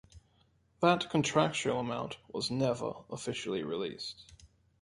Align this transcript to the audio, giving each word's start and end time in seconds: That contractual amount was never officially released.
That 0.81 1.11
contractual 1.11 1.79
amount 1.79 2.17
was 2.33 2.49
never 2.49 2.91
officially 3.11 3.61
released. 3.63 4.25